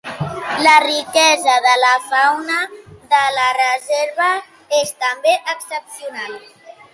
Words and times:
La 0.67 0.77
riquesa 0.83 1.57
de 1.65 1.73
la 1.81 1.91
fauna 2.07 2.57
de 3.11 3.21
la 3.37 3.45
reserva 3.59 4.31
és 4.79 4.95
també 5.05 5.37
excepcional. 5.55 6.35